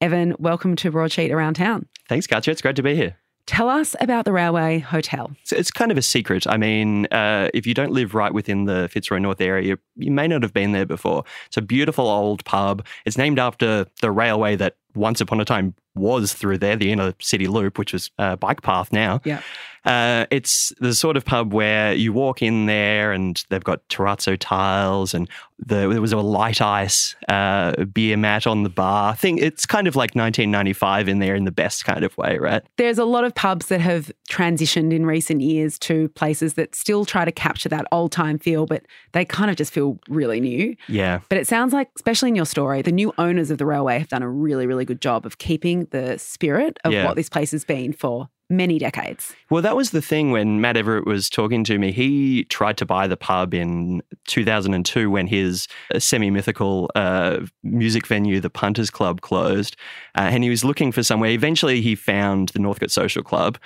Evan, 0.00 0.34
welcome 0.40 0.74
to 0.74 0.90
Broadsheet 0.90 1.30
Around 1.30 1.54
Town. 1.54 1.86
Thanks, 2.08 2.26
Katya. 2.26 2.50
It's 2.50 2.62
great 2.62 2.74
to 2.74 2.82
be 2.82 2.96
here. 2.96 3.16
Tell 3.46 3.68
us 3.68 3.96
about 4.00 4.24
the 4.24 4.32
Railway 4.32 4.78
Hotel. 4.78 5.30
So 5.44 5.56
it's 5.56 5.70
kind 5.70 5.90
of 5.90 5.98
a 5.98 6.02
secret. 6.02 6.46
I 6.46 6.56
mean, 6.56 7.06
uh, 7.06 7.48
if 7.52 7.66
you 7.66 7.74
don't 7.74 7.90
live 7.92 8.14
right 8.14 8.32
within 8.32 8.66
the 8.66 8.88
Fitzroy 8.88 9.18
North 9.18 9.40
area, 9.40 9.76
you 9.96 10.10
may 10.10 10.28
not 10.28 10.42
have 10.42 10.52
been 10.52 10.72
there 10.72 10.86
before. 10.86 11.24
It's 11.46 11.56
a 11.56 11.62
beautiful 11.62 12.06
old 12.06 12.44
pub. 12.44 12.86
It's 13.04 13.18
named 13.18 13.38
after 13.38 13.86
the 14.00 14.10
railway 14.10 14.56
that 14.56 14.76
once 14.94 15.20
upon 15.20 15.40
a 15.40 15.44
time 15.44 15.74
was 15.94 16.32
through 16.32 16.58
there, 16.58 16.76
the 16.76 16.92
inner 16.92 17.14
city 17.20 17.48
loop, 17.48 17.78
which 17.78 17.92
is 17.94 18.10
a 18.18 18.36
bike 18.36 18.62
path 18.62 18.92
now. 18.92 19.20
Yeah. 19.24 19.42
Uh, 19.84 20.26
it's 20.30 20.72
the 20.80 20.94
sort 20.94 21.16
of 21.16 21.24
pub 21.24 21.52
where 21.52 21.92
you 21.94 22.12
walk 22.12 22.42
in 22.42 22.66
there 22.66 23.12
and 23.12 23.44
they've 23.48 23.64
got 23.64 23.86
terrazzo 23.88 24.36
tiles 24.38 25.14
and 25.14 25.28
the, 25.58 25.88
there 25.88 26.00
was 26.00 26.12
a 26.12 26.18
light 26.18 26.60
ice 26.62 27.14
uh, 27.28 27.84
beer 27.84 28.16
mat 28.16 28.46
on 28.46 28.62
the 28.62 28.68
bar. 28.70 29.14
Thing 29.16 29.38
it's 29.38 29.66
kind 29.66 29.86
of 29.86 29.96
like 29.96 30.10
1995 30.14 31.08
in 31.08 31.18
there 31.18 31.34
in 31.34 31.44
the 31.44 31.50
best 31.50 31.84
kind 31.84 32.04
of 32.04 32.16
way, 32.18 32.38
right? 32.38 32.62
There's 32.76 32.98
a 32.98 33.04
lot 33.04 33.24
of 33.24 33.34
pubs 33.34 33.66
that 33.66 33.80
have 33.80 34.10
transitioned 34.30 34.92
in 34.92 35.04
recent 35.06 35.40
years 35.40 35.78
to 35.80 36.08
places 36.10 36.54
that 36.54 36.74
still 36.74 37.04
try 37.04 37.24
to 37.24 37.32
capture 37.32 37.68
that 37.70 37.86
old 37.92 38.12
time 38.12 38.38
feel, 38.38 38.66
but 38.66 38.84
they 39.12 39.24
kind 39.24 39.50
of 39.50 39.56
just 39.56 39.72
feel 39.72 39.98
really 40.08 40.40
new. 40.40 40.76
Yeah. 40.88 41.20
But 41.28 41.38
it 41.38 41.46
sounds 41.46 41.72
like, 41.72 41.88
especially 41.96 42.28
in 42.30 42.36
your 42.36 42.46
story, 42.46 42.82
the 42.82 42.92
new 42.92 43.12
owners 43.18 43.50
of 43.50 43.58
the 43.58 43.66
railway 43.66 43.98
have 43.98 44.08
done 44.08 44.22
a 44.22 44.28
really, 44.30 44.66
really 44.66 44.84
good 44.84 45.00
job 45.00 45.26
of 45.26 45.38
keeping 45.38 45.86
the 45.90 46.18
spirit 46.18 46.78
of 46.84 46.92
Yeah. 46.92 47.04
what 47.06 47.16
this 47.16 47.28
place 47.28 47.50
has 47.52 47.64
been 47.64 47.92
for 47.92 48.28
many 48.50 48.78
decades. 48.78 49.34
Well, 49.48 49.62
that 49.62 49.76
was 49.76 49.90
the 49.90 50.02
thing 50.02 50.32
when 50.32 50.60
Matt 50.60 50.76
Everett 50.76 51.06
was 51.06 51.30
talking 51.30 51.64
to 51.64 51.78
me. 51.78 51.92
He 51.92 52.44
tried 52.44 52.76
to 52.78 52.84
buy 52.84 53.06
the 53.06 53.16
pub 53.16 53.54
in 53.54 54.02
2002 54.26 55.10
when 55.10 55.26
his 55.26 55.68
semi 55.98 56.30
mythical 56.30 56.90
uh, 56.94 57.38
music 57.62 58.06
venue, 58.06 58.40
the 58.40 58.50
Punters 58.50 58.90
Club, 58.90 59.20
closed. 59.20 59.76
Uh, 60.14 60.28
and 60.32 60.44
he 60.44 60.50
was 60.50 60.64
looking 60.64 60.92
for 60.92 61.02
somewhere. 61.02 61.30
Eventually, 61.30 61.80
he 61.80 61.94
found 61.94 62.50
the 62.50 62.58
Northcote 62.58 62.90
Social 62.90 63.22
Club. 63.22 63.56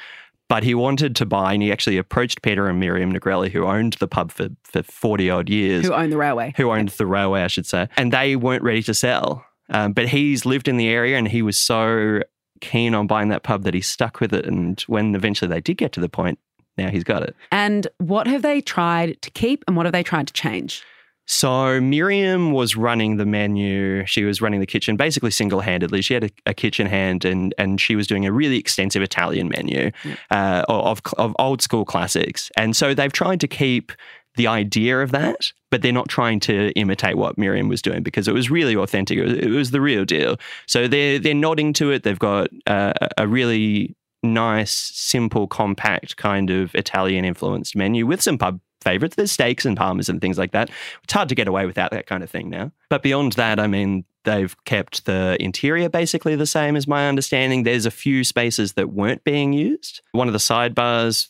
But 0.47 0.62
he 0.62 0.75
wanted 0.75 1.16
to 1.16 1.25
buy, 1.25 1.54
and 1.54 1.62
he 1.62 1.73
actually 1.73 1.97
approached 1.97 2.42
Peter 2.42 2.68
and 2.68 2.78
Miriam 2.78 3.11
Negrelli, 3.14 3.50
who 3.50 3.64
owned 3.64 3.94
the 3.94 4.06
pub 4.06 4.30
for, 4.30 4.49
for 4.62 4.82
40 4.82 5.30
odd 5.30 5.49
years, 5.49 5.87
Who 5.87 5.94
owned 5.94 6.12
the 6.12 6.18
railway? 6.18 6.52
who 6.59 6.70
owned 6.70 6.90
the 6.90 7.06
railway, 7.06 7.42
I 7.42 7.47
should 7.47 7.64
say, 7.64 7.88
and 7.97 8.12
they 8.12 8.37
weren't 8.37 8.62
ready 8.62 8.82
to 8.82 8.92
sell. 8.92 9.47
Um, 9.70 9.94
but 9.94 10.06
he's 10.09 10.44
lived 10.44 10.68
in 10.68 10.76
the 10.76 10.88
area 10.88 11.16
and 11.16 11.26
he 11.26 11.40
was 11.40 11.56
so 11.56 12.20
keen 12.64 12.94
on 12.94 13.06
buying 13.06 13.28
that 13.28 13.42
pub 13.42 13.62
that 13.64 13.75
he 13.75 13.80
stuck 13.80 14.21
with 14.21 14.33
it. 14.33 14.47
And 14.47 14.80
when 14.83 15.14
eventually 15.14 15.49
they 15.49 15.61
did 15.61 15.76
get 15.76 15.92
to 15.92 16.00
the 16.00 16.09
point, 16.09 16.38
now 16.76 16.88
he's 16.88 17.04
got 17.04 17.23
it. 17.23 17.37
And 17.52 17.87
what 17.99 18.26
have 18.26 18.42
they 18.42 18.61
tried 18.61 19.21
to 19.23 19.30
keep 19.30 19.64
and 19.66 19.76
what 19.76 19.87
have 19.87 19.92
they 19.92 20.02
tried 20.02 20.26
to 20.26 20.33
change? 20.33 20.83
So 21.26 21.80
Miriam 21.80 22.52
was 22.52 22.76
running 22.76 23.16
the 23.16 23.25
menu. 23.25 24.04
She 24.04 24.25
was 24.25 24.42
running 24.42 24.61
the 24.61 24.66
kitchen 24.66 24.97
basically 24.97 25.30
single 25.30 25.61
handedly. 25.61 26.02
She 26.02 26.12
had 26.12 26.25
a, 26.25 26.30
a 26.47 26.54
kitchen 26.54 26.87
hand 26.87 27.25
and 27.25 27.54
and 27.56 27.80
she 27.80 27.97
was 27.97 28.06
doing 28.06 28.26
a 28.26 28.33
really 28.33 28.59
extensive 28.59 29.02
Italian 29.02 29.49
menu 29.49 29.90
uh, 30.30 30.64
of, 30.68 31.00
of 31.16 31.35
old 31.38 31.62
school 31.62 31.87
classics. 31.87 32.50
And 32.59 32.76
so 32.76 32.92
they've 32.92 33.12
tried 33.12 33.40
to 33.40 33.49
keep 33.49 33.92
the 34.37 34.47
idea 34.47 35.00
of 35.00 35.12
that, 35.12 35.53
but 35.71 35.83
they're 35.83 35.93
not 35.93 36.09
trying 36.09 36.41
to 36.41 36.71
imitate 36.73 37.17
what 37.17 37.38
Miriam 37.38 37.69
was 37.69 37.83
doing 37.83 38.03
because 38.03 38.29
it 38.29 38.35
was 38.35 38.50
really 38.50 38.76
authentic. 38.76 39.19
It 39.19 39.25
was, 39.25 39.33
it 39.33 39.50
was 39.50 39.71
the 39.71 39.81
real 39.81 40.05
deal. 40.05 40.37
So 40.67 40.88
they're 40.88 41.19
they're 41.19 41.35
nodding 41.35 41.73
to 41.75 41.91
it. 41.91 42.03
They've 42.03 42.19
got 42.19 42.49
uh, 42.67 42.93
a 43.17 43.26
really 43.26 43.97
nice, 44.23 44.73
simple, 44.73 45.47
compact 45.47 46.17
kind 46.17 46.50
of 46.50 46.75
Italian 46.75 47.25
influenced 47.25 47.76
menu 47.76 48.07
with 48.07 48.23
some 48.23 48.38
pub 48.38 48.61
favorites. 48.81 49.17
There's 49.17 49.33
steaks 49.33 49.64
and 49.64 49.76
parmas 49.76 50.09
and 50.09 50.21
things 50.21 50.38
like 50.38 50.53
that. 50.53 50.71
It's 51.03 51.12
hard 51.12 51.29
to 51.29 51.35
get 51.35 51.49
away 51.49 51.67
without 51.67 51.91
that 51.93 52.07
kind 52.07 52.23
of 52.23 52.31
thing 52.31 52.50
now. 52.50 52.73
But 52.88 53.03
beyond 53.03 53.33
that, 53.33 53.59
I 53.59 53.67
mean, 53.67 54.05
they've 54.25 54.55
kept 54.64 55.07
the 55.07 55.37
interior 55.41 55.88
basically 55.88 56.37
the 56.37 56.47
same 56.47 56.76
as 56.76 56.87
my 56.87 57.09
understanding. 57.09 57.62
There's 57.62 57.87
a 57.87 57.91
few 57.91 58.25
spaces 58.25 58.75
that 58.75 58.93
weren't 58.93 59.25
being 59.25 59.53
used. 59.53 60.03
One 60.12 60.29
of 60.29 60.33
the 60.33 60.38
sidebars 60.38 61.29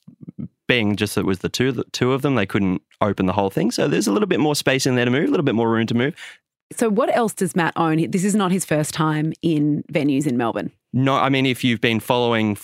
being 0.66 0.96
just 0.96 1.18
it 1.18 1.24
was 1.24 1.40
the 1.40 1.48
two 1.48 1.72
the 1.72 1.84
two 1.92 2.12
of 2.12 2.22
them, 2.22 2.34
they 2.34 2.46
couldn't 2.46 2.82
open 3.00 3.26
the 3.26 3.32
whole 3.32 3.50
thing. 3.50 3.70
So 3.70 3.88
there's 3.88 4.06
a 4.06 4.12
little 4.12 4.28
bit 4.28 4.40
more 4.40 4.54
space 4.54 4.86
in 4.86 4.94
there 4.94 5.04
to 5.04 5.10
move, 5.10 5.28
a 5.28 5.30
little 5.30 5.44
bit 5.44 5.54
more 5.54 5.70
room 5.70 5.86
to 5.86 5.94
move. 5.94 6.14
So, 6.72 6.88
what 6.88 7.14
else 7.14 7.34
does 7.34 7.54
Matt 7.54 7.74
own? 7.76 8.10
This 8.10 8.24
is 8.24 8.34
not 8.34 8.50
his 8.50 8.64
first 8.64 8.94
time 8.94 9.32
in 9.42 9.84
venues 9.92 10.26
in 10.26 10.36
Melbourne. 10.36 10.72
No, 10.92 11.14
I 11.14 11.28
mean, 11.28 11.46
if 11.46 11.62
you've 11.62 11.80
been 11.80 12.00
following 12.00 12.56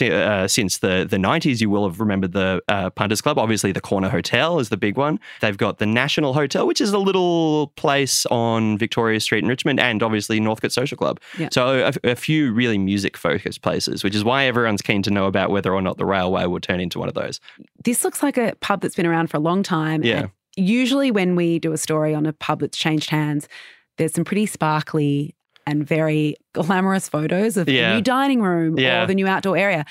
uh, 0.00 0.48
since 0.48 0.78
the, 0.78 1.06
the 1.08 1.16
90s, 1.16 1.60
you 1.60 1.68
will 1.68 1.88
have 1.88 2.00
remembered 2.00 2.32
the 2.32 2.62
uh, 2.68 2.90
Punters 2.90 3.20
Club. 3.20 3.38
Obviously, 3.38 3.72
the 3.72 3.80
Corner 3.80 4.08
Hotel 4.08 4.58
is 4.58 4.68
the 4.68 4.76
big 4.76 4.96
one. 4.96 5.18
They've 5.40 5.56
got 5.56 5.78
the 5.78 5.86
National 5.86 6.32
Hotel, 6.32 6.66
which 6.66 6.80
is 6.80 6.92
a 6.92 6.98
little 6.98 7.68
place 7.76 8.24
on 8.26 8.78
Victoria 8.78 9.20
Street 9.20 9.42
in 9.42 9.48
Richmond, 9.48 9.80
and 9.80 10.02
obviously 10.02 10.40
Northcote 10.40 10.72
Social 10.72 10.96
Club. 10.96 11.20
Yeah. 11.38 11.48
So 11.52 11.90
a, 12.04 12.10
a 12.10 12.16
few 12.16 12.52
really 12.52 12.78
music 12.78 13.16
focused 13.16 13.62
places, 13.62 14.04
which 14.04 14.14
is 14.14 14.24
why 14.24 14.44
everyone's 14.44 14.82
keen 14.82 15.02
to 15.02 15.10
know 15.10 15.26
about 15.26 15.50
whether 15.50 15.74
or 15.74 15.82
not 15.82 15.98
the 15.98 16.06
railway 16.06 16.46
will 16.46 16.60
turn 16.60 16.80
into 16.80 16.98
one 16.98 17.08
of 17.08 17.14
those. 17.14 17.40
This 17.84 18.04
looks 18.04 18.22
like 18.22 18.38
a 18.38 18.54
pub 18.60 18.80
that's 18.80 18.94
been 18.94 19.06
around 19.06 19.28
for 19.28 19.36
a 19.36 19.40
long 19.40 19.62
time. 19.62 20.02
Yeah. 20.02 20.28
Usually, 20.56 21.10
when 21.10 21.34
we 21.34 21.58
do 21.58 21.72
a 21.72 21.78
story 21.78 22.14
on 22.14 22.26
a 22.26 22.32
pub 22.32 22.60
that's 22.60 22.76
changed 22.76 23.10
hands, 23.10 23.48
there's 23.96 24.12
some 24.12 24.24
pretty 24.24 24.46
sparkly 24.46 25.34
and 25.66 25.86
very 25.86 26.36
glamorous 26.52 27.08
photos 27.08 27.56
of 27.56 27.68
Yeah. 27.68 27.90
the 27.90 27.96
new 27.96 28.02
dining 28.02 28.42
room 28.42 28.78
Yeah. 28.78 29.02
or 29.02 29.06
the 29.06 29.14
new 29.14 29.26
outdoor 29.26 29.56
area. 29.56 29.84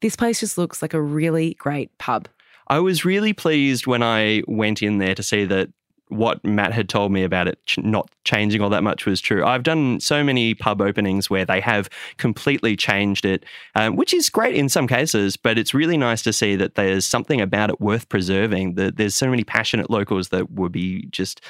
This 0.00 0.16
place 0.16 0.40
just 0.40 0.58
looks 0.58 0.82
like 0.82 0.94
a 0.94 1.00
really 1.00 1.54
great 1.54 1.96
pub. 1.98 2.28
I 2.68 2.78
was 2.78 3.04
really 3.04 3.32
pleased 3.32 3.86
when 3.86 4.02
I 4.02 4.42
went 4.46 4.82
in 4.82 4.98
there 4.98 5.14
to 5.14 5.22
see 5.22 5.44
that 5.46 5.68
what 6.08 6.44
Matt 6.44 6.72
had 6.72 6.88
told 6.88 7.10
me 7.12 7.24
about 7.24 7.48
it 7.48 7.58
not 7.78 8.08
changing 8.24 8.60
all 8.60 8.68
that 8.68 8.82
much 8.84 9.06
was 9.06 9.20
true. 9.22 9.44
I've 9.44 9.62
done 9.62 9.98
so 10.00 10.22
many 10.22 10.54
pub 10.54 10.80
openings 10.82 11.30
where 11.30 11.46
they 11.46 11.60
have 11.60 11.88
completely 12.18 12.76
changed 12.76 13.24
it, 13.24 13.44
um, 13.74 13.96
which 13.96 14.12
is 14.12 14.28
great 14.28 14.54
in 14.54 14.68
some 14.68 14.86
cases, 14.86 15.36
but 15.38 15.56
it's 15.58 15.72
really 15.72 15.96
nice 15.96 16.22
to 16.22 16.32
see 16.32 16.56
that 16.56 16.74
there's 16.74 17.06
something 17.06 17.40
about 17.40 17.70
it 17.70 17.80
worth 17.80 18.08
preserving. 18.10 18.74
That 18.74 18.96
there's 18.96 19.14
so 19.14 19.28
many 19.30 19.44
passionate 19.44 19.88
locals 19.90 20.28
that 20.28 20.52
would 20.52 20.72
be 20.72 21.06
just 21.10 21.40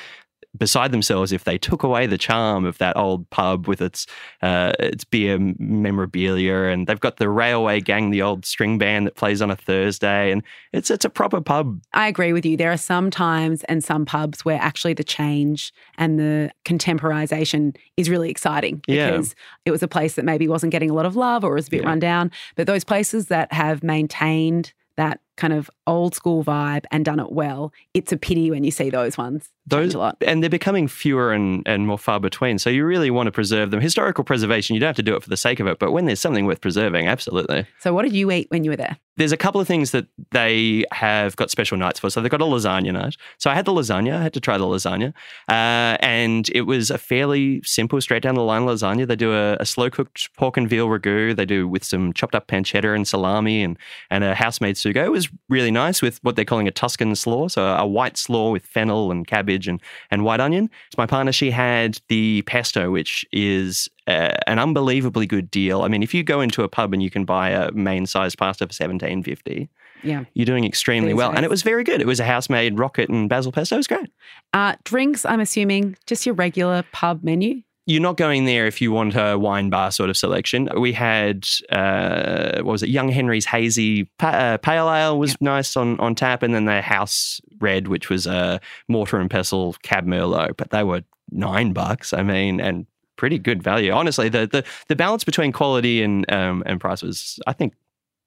beside 0.57 0.93
themselves 0.93 1.33
if 1.33 1.45
they 1.45 1.59
took 1.59 1.83
away 1.83 2.07
the 2.07 2.19
charm 2.19 2.65
of 2.65 2.79
that 2.79 2.97
old 2.97 3.29
pub 3.31 3.67
with 3.67 3.81
its 3.83 4.07
uh, 4.43 4.73
its 4.79 5.05
beer 5.05 5.39
memorabilia, 5.59 6.65
and 6.73 6.87
they've 6.87 7.01
got 7.01 7.17
the 7.17 7.29
Railway 7.29 7.81
Gang, 7.81 8.11
the 8.11 8.23
old 8.23 8.45
string 8.47 8.79
band 8.79 9.07
that 9.07 9.17
plays 9.17 9.43
on 9.43 9.51
a 9.51 9.57
Thursday, 9.57 10.31
and 10.31 10.43
it's 10.73 10.91
it's 10.91 11.05
a 11.05 11.11
proper 11.11 11.41
pub. 11.41 11.81
I 11.93 12.09
agree 12.09 12.33
with 12.33 12.47
you. 12.47 12.57
There 12.57 12.73
are 12.73 12.77
some 12.77 13.11
times 13.11 13.65
and 13.65 13.83
some 13.83 14.05
pubs 14.07 14.45
where 14.45 14.59
actually 14.61 14.95
the 14.95 15.05
change 15.05 15.73
and 15.99 16.19
the 16.19 16.51
contemporization 16.65 17.77
is 17.97 18.09
really 18.11 18.31
exciting 18.31 18.83
Yeah. 18.87 19.11
because 19.11 19.35
it 19.65 19.71
was 19.71 19.83
a 19.83 19.89
place 19.89 20.15
that 20.15 20.25
maybe 20.25 20.49
wasn't 20.49 20.73
getting 20.73 20.91
a 20.91 20.95
lot 20.95 21.07
of 21.07 21.17
love 21.17 21.45
or 21.45 21.55
was 21.55 21.69
a 21.69 21.71
bit 21.71 21.83
Yeah. 21.83 21.89
run 21.89 21.99
down. 21.99 22.31
But 22.57 22.67
those 22.67 22.85
places 22.85 23.27
that 23.29 23.53
have 23.53 23.83
maintained 23.83 24.73
that 24.97 25.21
kind 25.37 25.53
of 25.53 25.71
old 25.87 26.15
school 26.15 26.45
vibe 26.45 26.85
and 26.91 27.05
done 27.05 27.21
it 27.21 27.33
well, 27.33 27.73
it's 27.93 28.13
a 28.13 28.17
pity 28.17 28.51
when 28.51 28.65
you 28.65 28.71
see 28.71 28.91
those 28.91 29.19
ones. 29.19 29.43
change 29.43 29.51
Those 29.67 29.95
a 29.95 29.99
lot. 29.99 30.17
and 30.21 30.43
they're 30.43 30.51
becoming 30.51 30.89
fewer 30.89 31.33
and, 31.33 31.63
and 31.67 31.87
more 31.87 31.99
far 31.99 32.21
between. 32.21 32.59
So 32.59 32.71
you 32.71 32.85
really 32.85 33.11
want 33.11 33.27
to 33.27 33.33
preserve 33.33 33.71
them. 33.71 33.81
Historical 33.81 34.25
preservation, 34.25 34.75
you 34.75 34.81
don't 34.81 34.89
have 34.89 34.97
to 34.97 35.03
do 35.03 35.17
it 35.17 35.23
for 35.23 35.31
the 35.31 35.37
sake 35.37 35.61
of 35.61 35.67
it, 35.67 35.79
but 35.79 35.93
when 35.93 36.05
there's 36.05 36.21
something 36.21 36.47
worth 36.47 36.61
preserving, 36.61 37.09
absolutely. 37.09 37.67
So, 37.81 37.93
what 37.93 38.03
did 38.03 38.13
you 38.13 38.31
eat 38.31 38.47
when 38.51 38.65
you 38.65 38.71
were 38.71 38.77
there? 38.77 38.97
There's 39.17 39.33
a 39.33 39.37
couple 39.37 39.61
of 39.61 39.69
things 39.69 39.93
that 39.93 40.07
they 40.33 40.85
have 40.91 41.37
got 41.37 41.49
special 41.49 41.77
nights 41.77 42.01
for. 42.01 42.11
So 42.11 42.21
they've 42.21 42.31
got 42.31 42.41
a 42.41 42.45
lasagna 42.45 42.93
night. 42.93 43.17
So 43.39 43.49
I 43.49 43.55
had 43.55 43.65
the 43.65 43.73
lasagna. 43.73 44.17
I 44.17 44.23
had 44.23 44.33
to 44.35 44.41
try 44.41 44.59
the 44.59 44.65
lasagna, 44.65 45.13
uh, 45.49 45.97
and 46.01 46.49
it 46.53 46.63
was 46.63 46.91
a 46.91 46.99
fairly 46.99 47.63
simple, 47.63 48.01
straight 48.01 48.23
down 48.25 48.35
the 48.35 48.43
line 48.43 48.63
lasagna. 48.63 49.07
They 49.07 49.15
do 49.15 49.33
a, 49.33 49.57
a 49.61 49.67
slow 49.67 49.89
cooked 49.89 50.31
pork 50.37 50.57
and 50.57 50.69
veal 50.69 50.89
ragu. 50.89 51.35
They 51.37 51.45
do 51.45 51.69
with 51.69 51.85
some 51.85 52.13
chopped 52.13 52.35
up 52.35 52.49
pancetta 52.49 52.95
and 52.95 53.07
salami 53.07 53.63
and 53.63 53.79
and 54.11 54.25
a 54.25 54.35
house 54.35 54.61
made 54.61 54.75
sugo. 54.75 55.05
It 55.05 55.13
was 55.13 55.24
really 55.49 55.71
nice 55.71 56.03
with 56.03 56.19
what 56.23 56.37
they're 56.37 56.45
calling 56.45 56.69
a 56.69 56.71
Tuscan 56.71 57.15
slaw, 57.17 57.49
so 57.49 57.65
a 57.67 57.87
white 57.87 58.17
slaw 58.17 58.51
with 58.51 58.65
fennel 58.67 59.11
and 59.11 59.27
cabbage 59.27 59.69
and 59.69 59.81
and 60.11 60.25
white 60.25 60.41
onion. 60.41 60.69
So 60.91 60.97
my 60.99 61.07
partner 61.07 61.33
she 61.33 61.51
had 61.51 62.01
the 62.09 62.43
pesto, 62.47 62.91
which 62.91 63.25
is 63.33 63.89
uh, 64.07 64.31
an 64.47 64.59
unbelievably 64.59 65.27
good 65.27 65.51
deal. 65.51 65.83
I 65.83 65.89
mean, 65.89 66.03
if 66.03 66.13
you 66.15 66.23
go 66.23 66.41
into 66.41 66.63
a 66.63 66.69
pub 66.69 66.93
and 66.93 67.03
you 67.03 67.11
can 67.11 67.25
buy 67.25 67.51
a 67.51 67.71
main 67.73 68.07
sized 68.07 68.37
pasta 68.39 68.67
for 68.67 68.73
seventeen 68.73 69.23
fifty, 69.23 69.69
Yeah. 70.03 70.25
you're 70.35 70.47
doing 70.47 70.65
extremely 70.65 71.09
These 71.11 71.17
well. 71.17 71.33
And 71.35 71.45
it 71.45 71.51
was 71.51 71.63
very 71.63 71.85
good. 71.85 72.01
It 72.01 72.07
was 72.07 72.21
a 72.21 72.25
house 72.25 72.49
made 72.51 72.79
rocket 72.79 73.09
and 73.09 73.29
basil 73.29 73.53
pesto. 73.53 73.77
It 73.77 73.79
was 73.79 73.87
great. 73.87 74.11
Uh, 74.53 74.77
drinks, 74.85 75.25
I'm 75.25 75.41
assuming 75.41 75.97
just 76.07 76.27
your 76.27 76.35
regular 76.35 76.85
pub 76.93 77.23
menu. 77.25 77.63
You're 77.87 78.01
not 78.01 78.17
going 78.17 78.47
there 78.47 78.67
if 78.67 78.81
you 78.81 78.93
want 78.93 79.15
a 79.15 79.37
wine 79.39 79.69
bar 79.69 79.91
sort 79.91 80.09
of 80.09 80.17
selection. 80.17 80.71
We 80.77 80.93
had 80.93 81.47
uh, 81.71 82.63
what 82.63 82.73
was 82.73 82.83
it? 82.83 82.89
Young 82.89 83.11
Henry's 83.11 83.45
hazy 83.45 84.05
pa- 84.19 84.29
uh, 84.29 84.59
pale 84.59 84.91
ale 84.91 85.19
was 85.19 85.39
nice 85.41 85.77
on 85.77 86.01
on 86.01 86.15
tap, 86.15 86.43
and 86.43 86.55
then 86.55 86.65
the 86.65 86.81
house 86.81 87.41
red, 87.61 87.89
which 87.89 88.09
was 88.09 88.27
a 88.27 88.61
mortar 88.89 89.19
and 89.19 89.31
pestle 89.31 89.77
cab 89.83 90.07
merlot, 90.07 90.57
but 90.57 90.71
they 90.71 90.83
were 90.83 91.03
nine 91.31 91.73
bucks. 91.73 92.13
I 92.15 92.23
mean, 92.23 92.61
and 92.61 92.87
pretty 93.17 93.39
good 93.39 93.63
value. 93.63 93.93
Honestly, 93.93 94.29
the 94.29 94.47
the, 94.47 94.65
the 94.89 94.97
balance 94.97 95.25
between 95.25 95.53
quality 95.53 96.03
and 96.03 96.31
um, 96.33 96.63
and 96.65 96.81
price 96.81 97.03
was, 97.03 97.39
I 97.47 97.53
think, 97.53 97.75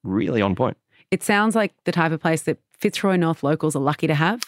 really 0.04 0.40
on 0.40 0.54
point. 0.54 0.76
It 1.10 1.22
sounds 1.22 1.54
like 1.54 1.72
the 1.84 1.92
type 1.92 2.12
of 2.12 2.20
place 2.20 2.42
that 2.42 2.58
Fitzroy 2.78 3.16
North 3.16 3.42
locals 3.42 3.74
are 3.74 3.82
lucky 3.82 4.06
to 4.06 4.14
have. 4.14 4.42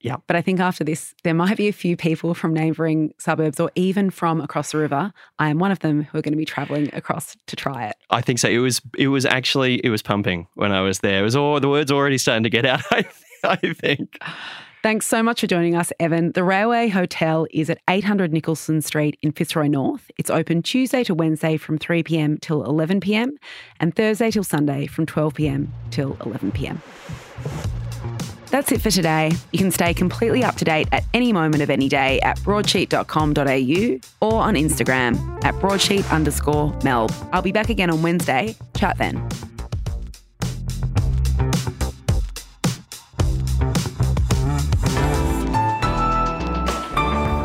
Yeah. 0.00 0.16
But 0.26 0.36
I 0.36 0.42
think 0.42 0.60
after 0.60 0.84
this, 0.84 1.14
there 1.24 1.34
might 1.34 1.56
be 1.56 1.68
a 1.68 1.72
few 1.72 1.96
people 1.96 2.34
from 2.34 2.54
neighbouring 2.54 3.12
suburbs 3.18 3.58
or 3.58 3.70
even 3.74 4.10
from 4.10 4.40
across 4.40 4.72
the 4.72 4.78
river. 4.78 5.12
I 5.38 5.50
am 5.50 5.58
one 5.58 5.72
of 5.72 5.80
them 5.80 6.02
who 6.04 6.18
are 6.18 6.22
going 6.22 6.32
to 6.32 6.38
be 6.38 6.44
travelling 6.44 6.88
across 6.94 7.36
to 7.46 7.56
try 7.56 7.86
it. 7.86 7.96
I 8.10 8.20
think 8.20 8.38
so. 8.38 8.48
It 8.48 8.58
was 8.58 8.80
it 8.96 9.08
was 9.08 9.26
actually 9.26 9.84
it 9.84 9.90
was 9.90 10.02
pumping 10.02 10.46
when 10.54 10.72
I 10.72 10.82
was 10.82 11.00
there. 11.00 11.20
It 11.20 11.22
was 11.22 11.36
all 11.36 11.58
the 11.58 11.68
words 11.68 11.90
already 11.90 12.18
starting 12.18 12.44
to 12.44 12.50
get 12.50 12.64
out. 12.64 12.82
I, 12.92 13.06
I 13.44 13.56
think. 13.56 14.18
Thanks 14.84 15.06
so 15.06 15.24
much 15.24 15.40
for 15.40 15.48
joining 15.48 15.74
us, 15.74 15.92
Evan. 15.98 16.30
The 16.32 16.44
Railway 16.44 16.88
Hotel 16.88 17.48
is 17.50 17.68
at 17.68 17.80
800 17.90 18.32
Nicholson 18.32 18.80
Street 18.80 19.18
in 19.22 19.32
Fitzroy 19.32 19.66
North. 19.66 20.08
It's 20.18 20.30
open 20.30 20.62
Tuesday 20.62 21.02
to 21.04 21.14
Wednesday 21.14 21.56
from 21.56 21.78
3 21.78 22.04
pm 22.04 22.38
till 22.38 22.64
11 22.64 23.00
pm 23.00 23.36
and 23.80 23.94
Thursday 23.96 24.30
till 24.30 24.44
Sunday 24.44 24.86
from 24.86 25.04
12 25.04 25.34
pm 25.34 25.72
till 25.90 26.16
11 26.24 26.52
pm. 26.52 26.80
That's 28.50 28.72
it 28.72 28.80
for 28.80 28.90
today. 28.90 29.32
You 29.52 29.58
can 29.58 29.70
stay 29.70 29.92
completely 29.94 30.42
up 30.42 30.56
to 30.56 30.64
date 30.64 30.88
at 30.92 31.04
any 31.12 31.32
moment 31.32 31.62
of 31.62 31.70
any 31.70 31.88
day 31.88 32.20
at 32.20 32.38
broadsheet.com.au 32.40 34.26
or 34.26 34.40
on 34.40 34.54
Instagram 34.54 35.44
at 35.44 35.54
broadsheet 35.60 36.10
underscore 36.12 36.72
melb. 36.80 37.12
I'll 37.32 37.42
be 37.42 37.52
back 37.52 37.68
again 37.68 37.90
on 37.90 38.02
Wednesday. 38.02 38.56
Chat 38.74 38.96
then. 38.98 39.28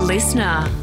LiSTNR. 0.03 0.82